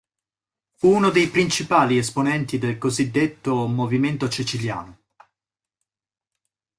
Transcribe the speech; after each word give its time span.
Fu 0.77 0.87
uno 0.87 1.11
dei 1.11 1.29
principali 1.29 1.95
esponenti 1.95 2.57
del 2.57 2.79
cosiddetto 2.79 3.67
Movimento 3.67 4.27
Ceciliano. 4.29 5.01